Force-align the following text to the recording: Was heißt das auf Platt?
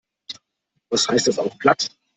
Was 0.89 1.07
heißt 1.09 1.27
das 1.27 1.37
auf 1.37 1.59
Platt? 1.59 1.91